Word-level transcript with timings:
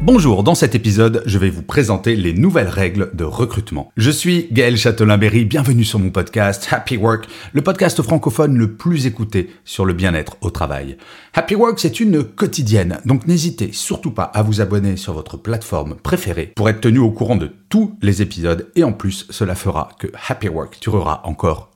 Bonjour, 0.00 0.44
dans 0.44 0.54
cet 0.54 0.76
épisode, 0.76 1.24
je 1.26 1.38
vais 1.38 1.50
vous 1.50 1.62
présenter 1.62 2.14
les 2.14 2.32
nouvelles 2.32 2.68
règles 2.68 3.10
de 3.14 3.24
recrutement. 3.24 3.90
Je 3.96 4.12
suis 4.12 4.46
Gaël 4.52 4.76
Châtelain-Berry, 4.76 5.44
bienvenue 5.44 5.82
sur 5.82 5.98
mon 5.98 6.10
podcast 6.10 6.68
Happy 6.70 6.96
Work, 6.96 7.26
le 7.52 7.62
podcast 7.62 8.00
francophone 8.00 8.56
le 8.56 8.74
plus 8.74 9.06
écouté 9.06 9.50
sur 9.64 9.84
le 9.84 9.94
bien-être 9.94 10.36
au 10.40 10.50
travail. 10.50 10.96
Happy 11.34 11.56
Work, 11.56 11.80
c'est 11.80 11.98
une 11.98 12.22
quotidienne, 12.22 13.00
donc 13.06 13.26
n'hésitez 13.26 13.72
surtout 13.72 14.12
pas 14.12 14.22
à 14.22 14.44
vous 14.44 14.60
abonner 14.60 14.96
sur 14.96 15.14
votre 15.14 15.36
plateforme 15.36 15.96
préférée 15.96 16.52
pour 16.54 16.68
être 16.68 16.80
tenu 16.80 17.00
au 17.00 17.10
courant 17.10 17.36
de 17.36 17.50
tous 17.68 17.98
les 18.00 18.22
épisodes 18.22 18.70
et 18.76 18.84
en 18.84 18.92
plus, 18.92 19.26
cela 19.30 19.56
fera 19.56 19.90
que 19.98 20.06
Happy 20.28 20.48
Work 20.48 20.78
durera 20.80 21.22
encore 21.26 21.67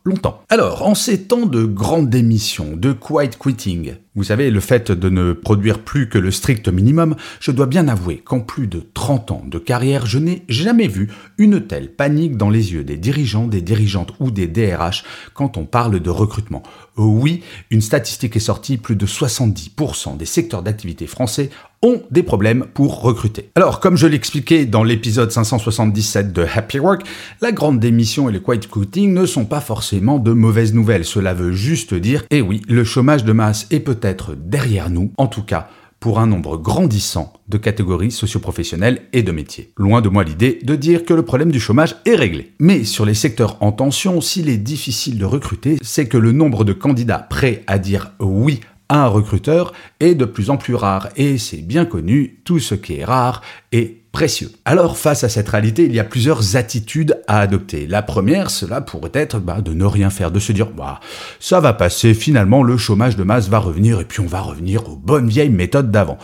Alors, 0.49 0.87
en 0.87 0.97
ces 0.97 1.23
temps 1.23 1.47
de 1.47 1.65
grande 1.65 2.11
démission, 2.11 2.77
de 2.77 2.93
quiet 2.93 3.31
quitting, 3.39 3.95
vous 4.17 4.25
savez, 4.25 4.51
le 4.51 4.59
fait 4.59 4.91
de 4.91 5.09
ne 5.09 5.33
produire 5.33 5.79
plus 5.79 6.09
que 6.09 6.19
le 6.19 6.33
strict 6.33 6.69
minimum, 6.69 7.15
je 7.39 7.53
dois 7.53 7.67
bien 7.67 7.87
avouer 7.87 8.19
qu'en 8.19 8.41
plus 8.41 8.67
de 8.67 8.83
30 8.95 9.31
ans 9.31 9.45
de 9.47 9.59
carrière, 9.59 10.05
je 10.05 10.19
n'ai 10.19 10.43
jamais 10.49 10.89
vu 10.89 11.09
une 11.39 11.67
telle 11.67 11.95
panique 11.95 12.37
dans 12.37 12.51
les 12.51 12.73
yeux 12.73 12.83
des 12.83 12.97
dirigeants, 12.97 13.47
des 13.47 13.63
dirigeantes 13.63 14.13
ou 14.19 14.33
des 14.33 14.49
DRH 14.49 15.05
quand 15.35 15.57
on 15.57 15.65
parle 15.65 16.01
de 16.01 16.11
recrutement. 16.11 16.65
Oui, 16.97 17.43
une 17.71 17.81
statistique 17.81 18.37
est 18.37 18.41
sortie, 18.41 18.79
plus 18.79 18.97
de 18.97 19.07
70% 19.07 20.17
des 20.17 20.27
secteurs 20.27 20.63
d'activité 20.63 21.07
français 21.07 21.51
ont 21.83 22.03
des 22.11 22.23
problèmes 22.23 22.67
pour 22.75 23.03
recruter. 23.03 23.51
Alors, 23.55 23.81
comme 23.81 23.97
je 23.97 24.07
l'expliquais 24.07 24.67
dans 24.67 24.85
l'épisode 24.85 25.31
577 25.31 26.33
de 26.33 26.47
Happy 26.55 26.79
Work, 26.79 27.03
la 27.41 27.53
grande 27.53 27.81
démission 27.81 28.29
et 28.29 28.33
le 28.33 28.41
quiet 28.41 28.61
quitting 28.61 29.13
ne 29.13 29.27
sont 29.27 29.45
pas 29.45 29.61
forcément 29.61 30.19
de 30.19 30.33
mauvaises 30.33 30.75
nouvelles. 30.75 31.05
Cela 31.05 31.35
veut 31.35 31.53
juste 31.53 31.95
dire, 31.95 32.25
eh 32.31 32.41
oui, 32.41 32.63
le 32.69 32.85
chômage 32.85 33.25
de 33.25 33.33
masse 33.33 33.67
est 33.71 33.81
peut-être 33.81 34.35
derrière 34.35 34.91
nous, 34.91 35.13
en 35.17 35.27
tout 35.27 35.43
cas 35.43 35.69
pour 36.03 36.19
un 36.19 36.27
nombre 36.27 36.57
grandissant 36.57 37.33
de 37.49 37.59
catégories 37.59 38.11
socioprofessionnelles 38.11 39.03
et 39.13 39.23
de 39.23 39.31
métiers. 39.31 39.73
Loin 39.77 40.01
de 40.01 40.09
moi 40.09 40.25
l'idée 40.25 40.59
de 40.65 40.75
dire 40.75 41.05
que 41.05 41.15
le 41.15 41.23
problème 41.23 41.53
du 41.53 41.61
chômage 41.61 41.95
est 42.07 42.17
réglé. 42.17 42.55
Mais 42.59 42.83
sur 42.83 43.07
les 43.07 43.15
secteurs 43.15 43.57
en 43.61 43.71
tension, 43.71 44.21
s'il 44.21 44.49
est 44.49 44.57
difficile 44.57 45.17
de 45.17 45.25
recruter, 45.25 45.79
c'est 45.81 46.09
que 46.09 46.19
le 46.19 46.33
nombre 46.33 46.65
de 46.65 46.73
candidats 46.73 47.21
prêts 47.21 47.63
à 47.69 47.79
dire 47.79 48.15
oui 48.19 48.59
un 48.93 49.07
recruteur 49.07 49.73
est 50.01 50.15
de 50.15 50.25
plus 50.25 50.51
en 50.51 50.57
plus 50.57 50.75
rare. 50.75 51.09
Et 51.17 51.39
c'est 51.39 51.63
bien 51.63 51.85
connu, 51.85 52.41
tout 52.45 52.59
ce 52.59 52.75
qui 52.75 52.99
est 52.99 53.05
rare 53.05 53.43
est 53.73 54.03
précieux. 54.13 54.51
Alors 54.65 54.99
face 54.99 55.25
à 55.25 55.29
cette 55.29 55.49
réalité, 55.49 55.87
il 55.87 55.95
y 55.95 56.01
a 56.01 56.05
plusieurs 56.05 56.57
attitudes 56.57 57.19
à 57.27 57.41
adopter. 57.41 57.87
La 57.87 58.03
première, 58.03 58.51
cela 58.51 58.83
pourrait 58.83 59.11
être 59.15 59.39
bah, 59.39 59.63
de 59.63 59.73
ne 59.73 59.87
rien 59.87 60.11
faire, 60.11 60.31
de 60.31 60.39
se 60.39 60.53
dire 60.53 60.69
bah 60.69 61.01
ça 61.41 61.61
va 61.61 61.73
passer, 61.73 62.13
finalement 62.13 62.63
le 62.63 62.77
chômage 62.77 63.17
de 63.17 63.23
masse 63.23 63.49
va 63.49 63.59
revenir 63.59 64.01
et 64.01 64.05
puis 64.05 64.21
on 64.21 64.27
va 64.27 64.41
revenir 64.41 64.89
aux 64.89 64.97
bonnes 64.97 65.29
vieilles 65.29 65.49
méthodes 65.49 65.91
d'avant. 65.91 66.19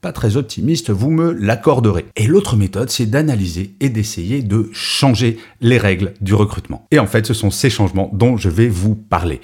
Pas 0.00 0.12
très 0.12 0.36
optimiste, 0.36 0.90
vous 0.90 1.10
me 1.10 1.32
l'accorderez. 1.32 2.06
Et 2.14 2.28
l'autre 2.28 2.54
méthode, 2.54 2.88
c'est 2.88 3.06
d'analyser 3.06 3.74
et 3.80 3.88
d'essayer 3.88 4.42
de 4.42 4.70
changer 4.72 5.38
les 5.60 5.76
règles 5.76 6.14
du 6.20 6.34
recrutement. 6.34 6.86
Et 6.92 7.00
en 7.00 7.06
fait, 7.08 7.26
ce 7.26 7.34
sont 7.34 7.50
ces 7.50 7.68
changements 7.68 8.08
dont 8.12 8.36
je 8.36 8.48
vais 8.48 8.68
vous 8.68 8.94
parler. 8.94 9.40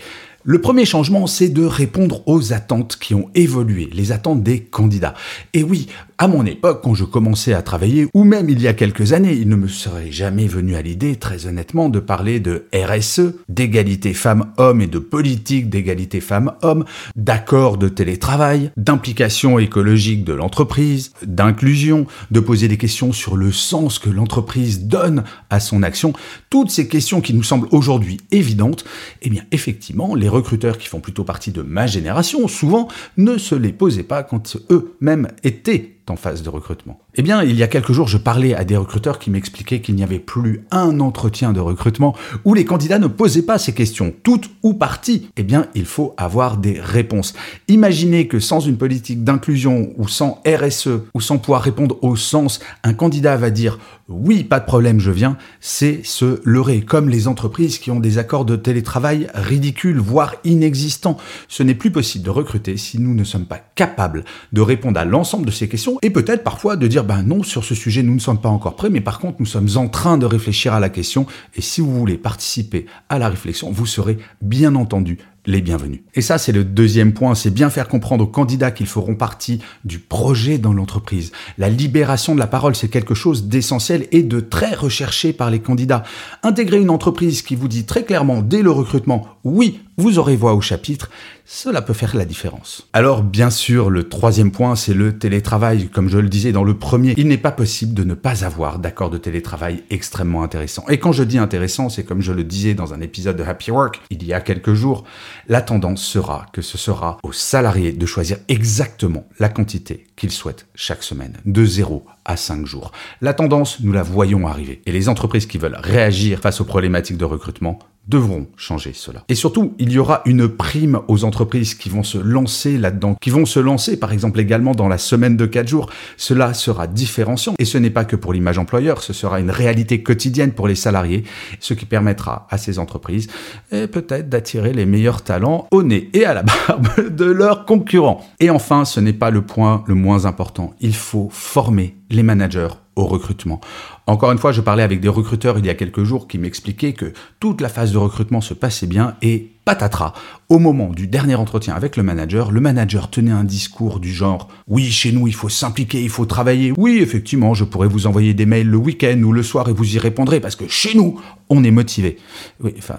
Le 0.47 0.61
premier 0.61 0.85
changement, 0.85 1.27
c'est 1.27 1.49
de 1.49 1.65
répondre 1.65 2.23
aux 2.27 2.53
attentes 2.53 2.99
qui 3.01 3.15
ont 3.15 3.31
évolué, 3.35 3.89
les 3.95 4.13
attentes 4.13 4.43
des 4.43 4.61
candidats. 4.61 5.15
Et 5.55 5.63
oui, 5.63 5.87
à 6.17 6.29
mon 6.29 6.47
époque, 6.47 6.81
quand 6.85 6.95
je 6.95 7.05
commençais 7.05 7.55
à 7.55 7.63
travailler, 7.63 8.07
ou 8.15 8.23
même 8.23 8.49
il 8.49 8.61
y 8.63 8.69
a 8.69 8.73
quelques 8.73 9.13
années, 9.13 9.33
il 9.33 9.49
ne 9.49 9.57
me 9.57 9.67
serait 9.67 10.13
jamais 10.13 10.47
venu 10.47 10.77
à 10.77 10.83
l'idée, 10.83 11.17
très 11.17 11.47
honnêtement, 11.47 11.89
de 11.89 11.99
parler 11.99 12.39
de 12.39 12.67
RSE, 12.73 13.35
d'égalité 13.49 14.15
femmes-hommes 14.15 14.81
et 14.81 14.87
de 14.87 15.01
politique 15.01 15.69
d'égalité 15.69 16.21
femmes-hommes, 16.21 16.85
d'accord 17.17 17.79
de 17.79 17.89
télétravail, 17.89 18.71
d'implication 18.77 19.59
écologique 19.59 20.25
de 20.25 20.33
l'entreprise, 20.33 21.13
d'inclusion, 21.27 22.07
de 22.31 22.41
poser 22.41 22.69
des 22.69 22.79
questions 22.79 23.13
sur 23.13 23.37
le 23.37 23.51
sens 23.51 23.99
que 23.99 24.11
l'entreprise 24.11 24.87
donne 24.87 25.25
à 25.51 25.59
son 25.59 25.83
action. 25.83 26.13
Toutes 26.49 26.71
ces 26.71 26.87
questions 26.87 27.21
qui 27.21 27.35
nous 27.35 27.43
semblent 27.43 27.69
aujourd'hui 27.73 28.19
évidentes, 28.31 28.85
eh 29.23 29.31
bien, 29.31 29.43
effectivement, 29.51 30.15
les 30.15 30.29
recruteurs 30.29 30.79
qui 30.79 30.87
font 30.87 31.01
plutôt 31.01 31.25
partie 31.25 31.51
de 31.51 31.63
ma 31.63 31.89
génération, 31.89 32.47
souvent, 32.47 32.87
ne 33.17 33.37
se 33.37 33.57
les 33.57 33.73
posaient 33.73 34.05
pas 34.05 34.23
quand 34.23 34.57
eux-mêmes 34.71 35.29
étaient 35.43 35.95
en 36.11 36.17
phase 36.17 36.43
de 36.43 36.51
recrutement. 36.51 37.01
Eh 37.15 37.23
bien, 37.23 37.43
il 37.43 37.57
y 37.57 37.63
a 37.63 37.69
quelques 37.69 37.93
jours, 37.93 38.09
je 38.09 38.19
parlais 38.19 38.55
à 38.55 38.65
des 38.65 38.77
recruteurs 38.77 39.19
qui 39.19 39.31
m'expliquaient 39.31 39.81
qu'il 39.81 39.95
n'y 39.95 40.03
avait 40.03 40.19
plus 40.19 40.65
un 40.71 41.01
entretien 41.01 41.53
de 41.53 41.61
recrutement 41.61 42.15
où 42.45 42.55
les 42.55 42.65
candidats 42.65 42.99
ne 42.99 43.07
posaient 43.07 43.43
pas 43.43 43.59
ces 43.59 43.73
questions, 43.73 44.13
toutes 44.23 44.51
ou 44.63 44.75
parties. 44.75 45.31
Eh 45.37 45.43
bien, 45.43 45.67
il 45.75 45.87
faut 45.87 46.15
avoir 46.17 46.57
des 46.57 46.79
réponses. 46.81 47.35
Imaginez 47.69 48.29
que 48.29 48.39
sans 48.39 48.61
une 48.61 48.77
politique 48.77 49.25
d'inclusion 49.25 49.93
ou 49.97 50.09
sans 50.09 50.43
RSE 50.47 50.89
ou 51.15 51.21
sans 51.21 51.39
pouvoir 51.39 51.63
répondre 51.63 51.99
au 52.03 52.17
sens, 52.17 52.61
un 52.83 52.95
candidat 52.95 53.37
va 53.37 53.51
dire 53.51 53.79
oui, 54.09 54.45
pas 54.45 54.61
de 54.61 54.67
problème, 54.67 55.01
je 55.01 55.11
viens, 55.11 55.39
c'est 55.61 56.05
se 56.05 56.41
leurrer, 56.45 56.83
comme 56.83 57.09
les 57.09 57.27
entreprises 57.27 57.79
qui 57.79 57.91
ont 57.91 58.01
des 58.01 58.19
accords 58.19 58.45
de 58.45 58.55
télétravail 58.55 59.29
ridicules, 59.33 59.99
voire 59.99 60.35
inexistants. 60.45 61.17
Ce 61.49 61.63
n'est 61.63 61.75
plus 61.75 61.91
possible 61.91 62.23
de 62.23 62.29
recruter 62.31 62.77
si 62.77 63.01
nous 63.01 63.15
ne 63.15 63.25
sommes 63.25 63.47
pas 63.47 63.63
capables 63.75 64.25
de 64.53 64.61
répondre 64.61 65.01
à 65.01 65.07
l'ensemble 65.07 65.47
de 65.47 65.51
ces 65.51 65.69
questions 65.69 65.94
et 66.03 66.11
peut-être 66.11 66.45
parfois 66.45 66.77
de 66.77 66.87
dire 66.87 67.05
ben 67.05 67.23
non, 67.23 67.43
sur 67.43 67.65
ce 67.65 67.75
sujet, 67.75 68.03
nous 68.03 68.15
ne 68.15 68.21
sommes 68.21 68.41
pas 68.41 68.49
encore 68.49 68.77
prêts, 68.77 68.91
mais 68.91 69.01
par 69.01 69.19
contre, 69.19 69.37
nous 69.41 69.47
sommes 69.47 69.69
en 69.77 69.89
train 69.89 70.19
de 70.19 70.27
réfléchir 70.27 70.73
à 70.75 70.81
la 70.81 70.89
question, 70.89 71.27
et 71.55 71.61
si 71.61 71.81
vous 71.81 71.93
voulez 71.93 72.19
participer 72.19 72.87
à 73.09 73.19
la 73.19 73.29
réflexion, 73.29 73.71
vous 73.71 73.87
serez 73.87 74.19
bien 74.41 74.75
entendu 74.75 75.19
les 75.47 75.61
bienvenus. 75.61 76.01
Et 76.15 76.23
ça, 76.23 76.39
c'est 76.39 76.53
le 76.53 76.65
deuxième 76.65 77.13
point, 77.13 77.35
c'est 77.35 77.51
bien 77.51 77.71
faire 77.71 77.89
comprendre 77.89 78.25
aux 78.25 78.29
candidats 78.29 78.71
qu'ils 78.71 78.87
feront 78.87 79.15
partie 79.15 79.61
du 79.85 79.99
projet 79.99 80.59
dans 80.59 80.73
l'entreprise. 80.73 81.33
La 81.59 81.69
libération 81.69 82.35
de 82.35 82.41
la 82.41 82.47
parole, 82.47 82.75
c'est 82.75 82.89
quelque 82.89 83.15
chose 83.15 83.45
d'essentiel 83.45 84.07
et 84.13 84.23
de 84.23 84.41
très 84.41 84.75
recherché 84.75 85.33
par 85.33 85.51
les 85.51 85.61
candidats. 85.61 86.05
Intégrer 86.43 86.81
une 86.81 86.91
entreprise 86.91 87.43
qui 87.43 87.57
vous 87.57 87.69
dit 87.69 87.85
très 87.85 88.05
clairement 88.05 88.43
dès 88.43 88.63
le 88.63 88.71
recrutement, 88.71 89.27
oui, 89.45 89.81
vous 89.97 90.19
aurez 90.19 90.35
voix 90.35 90.55
au 90.55 90.61
chapitre, 90.61 91.11
cela 91.45 91.83
peut 91.83 91.93
faire 91.93 92.17
la 92.17 92.25
différence. 92.25 92.89
Alors 92.93 93.23
bien 93.23 93.51
sûr, 93.51 93.91
le 93.91 94.09
troisième 94.09 94.51
point, 94.51 94.75
c'est 94.75 94.95
le 94.95 95.19
télétravail. 95.19 95.89
Comme 95.89 96.09
je 96.09 96.19
le 96.19 96.29
disais 96.29 96.53
dans 96.53 96.65
le 96.65 96.75
premier, 96.75 97.15
il 97.17 97.29
n'est 97.29 97.39
pas 97.39 97.53
possible 97.53 97.95
de 97.95 98.03
ne 98.03 98.15
pas 98.15 98.45
avoir 98.45 98.79
d'accord 98.79 99.11
de 99.11 99.19
télétravail 99.19 99.85
extrêmement 99.91 100.43
intéressant. 100.43 100.85
Et 100.89 100.99
quand 100.99 101.13
je 101.13 101.23
dis 101.23 101.39
intéressant, 101.39 101.91
c'est 101.91 102.03
comme 102.03 102.23
je 102.23 102.33
le 102.33 102.43
disais 102.43 102.75
dans 102.75 102.95
un 102.95 103.01
épisode 103.01 103.37
de 103.37 103.45
Happy 103.45 103.71
Work 103.71 104.01
il 104.11 104.25
y 104.25 104.33
a 104.33 104.41
quelques 104.41 104.75
jours, 104.75 105.05
la 105.49 105.61
tendance 105.61 106.03
sera 106.03 106.47
que 106.53 106.63
ce 106.63 106.79
sera 106.79 107.19
aux 107.23 107.33
salariés 107.33 107.93
de 107.93 108.07
choisir 108.07 108.39
exactement 108.49 109.27
la 109.39 109.49
quantité 109.49 110.07
qu'ils 110.17 110.31
souhaitent 110.31 110.67
chaque 110.75 111.03
semaine, 111.03 111.39
de 111.45 111.65
0 111.65 112.05
à 112.25 112.37
5 112.37 112.67
jours. 112.67 112.93
La 113.21 113.35
tendance, 113.35 113.81
nous 113.81 113.93
la 113.93 114.03
voyons 114.03 114.47
arriver. 114.47 114.83
Et 114.87 114.93
les 114.93 115.09
entreprises 115.09 115.47
qui 115.47 115.59
veulent 115.59 115.79
réagir 115.79 116.41
face 116.41 116.61
aux 116.61 116.65
problématiques 116.65 117.19
de 117.19 117.25
recrutement 117.25 117.79
devront 118.09 118.47
changer 118.57 118.93
cela. 118.93 119.25
Et 119.29 119.35
surtout, 119.35 119.75
il 119.79 119.93
y 119.93 119.99
aura 119.99 120.23
une 120.27 120.49
prime 120.49 121.01
aux 121.09 121.25
entreprises 121.25 121.75
qui 121.75 121.89
vont 121.89 122.03
se 122.03 122.19
lancer 122.19 122.79
là-dedans, 122.79 123.17
qui 123.21 123.31
vont 123.31 123.47
se 123.47 123.61
lancer 123.61 123.99
par 123.99 124.13
exemple 124.13 124.41
également 124.41 124.75
dans 124.75 124.89
la 124.89 124.99
semaine 124.99 125.37
de 125.37 125.47
4 125.47 125.69
jours. 125.69 125.91
Cela 126.17 126.55
sera 126.55 126.87
différenciant 126.87 127.55
et 127.59 127.65
ce 127.65 127.79
n'est 127.79 127.91
pas 127.91 128.05
que 128.05 128.17
pour 128.17 128.33
l'image 128.33 128.59
employeur, 128.59 129.03
ce 129.03 129.13
sera 129.13 129.41
une 129.41 129.51
réalité 129.51 130.03
quotidienne 130.03 130.53
pour 130.53 130.69
les 130.69 130.75
salariés, 130.75 131.25
ce 131.61 131.75
qui 131.75 131.87
permettra 131.87 132.47
à 132.51 132.59
ces 132.59 132.79
entreprises 132.79 133.29
eh, 133.73 133.87
peut-être 133.87 134.29
d'attirer 134.29 134.73
les 134.73 134.87
meilleurs 134.87 135.23
talents 135.23 135.67
au 135.71 135.83
nez 135.83 136.11
et 136.13 136.25
à 136.25 136.35
la 136.35 136.43
barbe 136.43 136.89
de 137.11 137.25
leurs 137.25 137.65
concurrents. 137.65 138.27
Et 138.41 138.51
enfin, 138.51 138.85
ce 138.85 139.01
n'est 139.01 139.13
pas 139.13 139.31
le 139.31 139.43
point 139.43 139.85
le 139.87 139.95
moins 139.95 140.27
important, 140.27 140.75
il 140.81 140.95
faut 140.95 141.29
former 141.31 141.97
les 142.11 142.23
managers 142.23 142.69
au 142.97 143.07
recrutement. 143.07 143.61
Encore 144.07 144.33
une 144.33 144.39
fois, 144.39 144.53
je 144.53 144.61
parlais 144.61 144.83
avec 144.83 145.01
des 145.01 145.09
recruteurs 145.09 145.59
il 145.59 145.67
y 145.67 145.71
a 145.71 145.75
quelques 145.75 146.05
jours 146.05 146.29
qui 146.29 146.39
m'expliquaient 146.39 146.93
que 146.93 147.13
toute 147.41 147.61
la 147.61 147.69
phase 147.69 147.93
de 147.93 147.99
recrutement 147.99 148.41
se 148.41 148.55
passait 148.55 148.87
bien 148.87 149.17
et 149.23 149.54
patatras, 149.65 150.13
au 150.49 150.59
moment 150.59 150.91
du 150.91 151.07
dernier 151.07 151.35
entretien 151.35 151.75
avec 151.75 151.97
le 151.97 152.03
manager, 152.03 152.51
le 152.51 152.61
manager 152.61 153.11
tenait 153.11 153.31
un 153.31 153.45
discours 153.45 153.99
du 153.99 154.13
genre 154.13 154.49
Oui, 154.69 154.91
chez 154.91 155.11
nous, 155.11 155.27
il 155.27 155.35
faut 155.35 155.49
s'impliquer, 155.49 156.03
il 156.03 156.11
faut 156.11 156.27
travailler. 156.27 156.73
Oui, 156.77 156.99
effectivement, 157.01 157.55
je 157.55 157.65
pourrais 157.65 157.89
vous 157.89 158.07
envoyer 158.07 158.35
des 158.35 158.47
mails 158.47 158.69
le 158.69 158.77
week-end 158.77 159.21
ou 159.23 159.33
le 159.33 159.43
soir 159.43 159.69
et 159.69 159.73
vous 159.73 159.97
y 159.97 159.99
répondrez 159.99 160.41
parce 160.41 160.57
que 160.57 160.69
chez 160.69 160.95
nous, 160.95 161.19
on 161.49 161.65
est 161.65 161.71
motivé. 161.71 162.19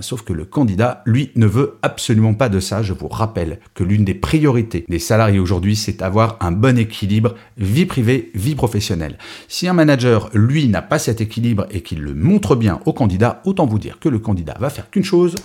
Sauf 0.01 0.23
que 0.23 0.33
le 0.33 0.45
candidat, 0.45 1.01
lui, 1.05 1.31
ne 1.35 1.45
veut 1.45 1.77
absolument 1.81 2.33
pas 2.33 2.49
de 2.49 2.59
ça. 2.59 2.81
Je 2.81 2.93
vous 2.93 3.07
rappelle 3.07 3.59
que 3.73 3.83
l'une 3.83 4.05
des 4.05 4.13
priorités 4.13 4.85
des 4.87 4.99
salariés 4.99 5.39
aujourd'hui, 5.39 5.75
c'est 5.75 6.01
avoir 6.01 6.37
un 6.41 6.51
bon 6.51 6.77
équilibre 6.77 7.35
vie 7.57 7.85
privée, 7.85 8.31
vie 8.33 8.55
professionnelle. 8.55 9.17
Si 9.47 9.67
un 9.67 9.73
manager, 9.73 10.29
lui, 10.33 10.67
n'a 10.67 10.81
pas 10.81 10.99
cet 10.99 11.21
équilibre 11.21 11.67
et 11.69 11.81
qu'il 11.81 12.01
le 12.01 12.13
montre 12.13 12.55
bien 12.55 12.79
au 12.85 12.93
candidat, 12.93 13.41
autant 13.45 13.65
vous 13.65 13.79
dire 13.79 13.99
que 13.99 14.09
le 14.09 14.19
candidat 14.19 14.55
va 14.59 14.69
faire 14.69 14.89
qu'une 14.89 15.03
chose, 15.03 15.35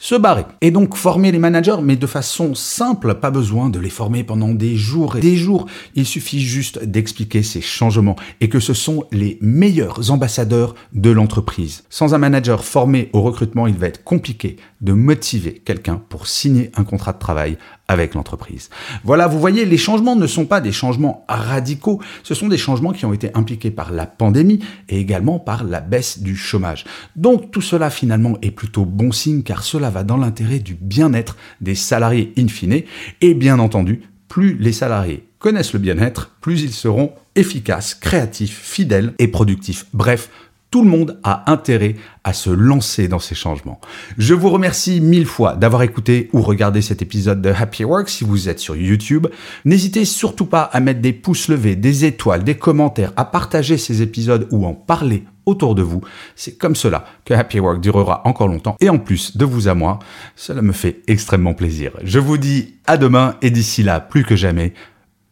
se 0.00 0.14
barrer. 0.14 0.46
Et 0.62 0.72
donc 0.72 0.96
former 0.96 1.30
les 1.30 1.38
managers, 1.38 1.76
mais 1.82 1.94
de 1.94 2.06
façon 2.06 2.54
simple, 2.54 3.14
pas 3.16 3.30
besoin 3.30 3.68
de 3.68 3.78
les 3.78 3.90
former 3.90 4.24
pendant 4.24 4.48
des 4.48 4.74
jours 4.74 5.18
et 5.18 5.20
des 5.20 5.36
jours. 5.36 5.66
Il 5.94 6.06
suffit 6.06 6.40
juste 6.40 6.82
d'expliquer 6.82 7.42
ces 7.42 7.60
changements 7.60 8.16
et 8.40 8.48
que 8.48 8.60
ce 8.60 8.72
sont 8.72 9.04
les 9.12 9.38
meilleurs 9.42 10.10
ambassadeurs 10.10 10.74
de 10.94 11.10
l'entreprise. 11.10 11.84
Sans 11.90 12.14
un 12.14 12.18
manager 12.18 12.64
formé 12.64 13.10
au 13.12 13.20
recrutement, 13.20 13.66
il 13.66 13.76
va 13.76 13.88
être 13.88 14.02
compliqué 14.02 14.56
de 14.80 14.94
motiver 14.94 15.60
quelqu'un 15.64 16.00
pour 16.08 16.26
signer 16.26 16.72
un 16.76 16.84
contrat 16.84 17.12
de 17.12 17.18
travail 17.18 17.58
avec 17.90 18.14
l'entreprise. 18.14 18.70
Voilà, 19.02 19.26
vous 19.26 19.40
voyez, 19.40 19.64
les 19.64 19.76
changements 19.76 20.14
ne 20.14 20.28
sont 20.28 20.46
pas 20.46 20.60
des 20.60 20.70
changements 20.70 21.24
radicaux, 21.28 22.00
ce 22.22 22.34
sont 22.34 22.46
des 22.46 22.56
changements 22.56 22.92
qui 22.92 23.04
ont 23.04 23.12
été 23.12 23.30
impliqués 23.34 23.72
par 23.72 23.90
la 23.90 24.06
pandémie 24.06 24.60
et 24.88 25.00
également 25.00 25.40
par 25.40 25.64
la 25.64 25.80
baisse 25.80 26.20
du 26.20 26.36
chômage. 26.36 26.84
Donc 27.16 27.50
tout 27.50 27.60
cela 27.60 27.90
finalement 27.90 28.38
est 28.42 28.52
plutôt 28.52 28.84
bon 28.84 29.10
signe 29.10 29.42
car 29.42 29.64
cela 29.64 29.90
va 29.90 30.04
dans 30.04 30.16
l'intérêt 30.16 30.60
du 30.60 30.74
bien-être 30.74 31.36
des 31.60 31.74
salariés 31.74 32.32
in 32.38 32.46
fine 32.46 32.82
et 33.20 33.34
bien 33.34 33.58
entendu, 33.58 34.02
plus 34.28 34.56
les 34.56 34.72
salariés 34.72 35.26
connaissent 35.40 35.72
le 35.72 35.80
bien-être, 35.80 36.30
plus 36.40 36.62
ils 36.62 36.72
seront 36.72 37.12
efficaces, 37.34 37.94
créatifs, 37.94 38.60
fidèles 38.62 39.14
et 39.18 39.26
productifs. 39.26 39.86
Bref, 39.92 40.30
tout 40.70 40.82
le 40.82 40.88
monde 40.88 41.18
a 41.24 41.50
intérêt 41.50 41.96
à 42.22 42.32
se 42.32 42.50
lancer 42.50 43.08
dans 43.08 43.18
ces 43.18 43.34
changements. 43.34 43.80
Je 44.18 44.34
vous 44.34 44.50
remercie 44.50 45.00
mille 45.00 45.26
fois 45.26 45.56
d'avoir 45.56 45.82
écouté 45.82 46.30
ou 46.32 46.42
regardé 46.42 46.80
cet 46.80 47.02
épisode 47.02 47.42
de 47.42 47.50
Happy 47.50 47.84
Work 47.84 48.08
si 48.08 48.24
vous 48.24 48.48
êtes 48.48 48.60
sur 48.60 48.76
YouTube. 48.76 49.26
N'hésitez 49.64 50.04
surtout 50.04 50.46
pas 50.46 50.62
à 50.62 50.80
mettre 50.80 51.00
des 51.00 51.12
pouces 51.12 51.48
levés, 51.48 51.76
des 51.76 52.04
étoiles, 52.04 52.44
des 52.44 52.56
commentaires, 52.56 53.12
à 53.16 53.24
partager 53.24 53.78
ces 53.78 54.02
épisodes 54.02 54.46
ou 54.52 54.64
en 54.64 54.74
parler 54.74 55.24
autour 55.46 55.74
de 55.74 55.82
vous. 55.82 56.02
C'est 56.36 56.56
comme 56.56 56.76
cela 56.76 57.04
que 57.24 57.34
Happy 57.34 57.58
Work 57.58 57.80
durera 57.80 58.22
encore 58.24 58.48
longtemps. 58.48 58.76
Et 58.80 58.88
en 58.88 58.98
plus 58.98 59.36
de 59.36 59.44
vous 59.44 59.66
à 59.66 59.74
moi, 59.74 59.98
cela 60.36 60.62
me 60.62 60.72
fait 60.72 61.02
extrêmement 61.08 61.54
plaisir. 61.54 61.92
Je 62.04 62.18
vous 62.18 62.38
dis 62.38 62.74
à 62.86 62.96
demain 62.96 63.36
et 63.42 63.50
d'ici 63.50 63.82
là, 63.82 63.98
plus 64.00 64.24
que 64.24 64.36
jamais, 64.36 64.74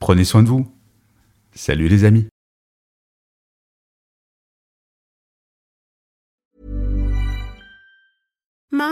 prenez 0.00 0.24
soin 0.24 0.42
de 0.42 0.48
vous. 0.48 0.66
Salut 1.54 1.88
les 1.88 2.04
amis. 2.04 2.26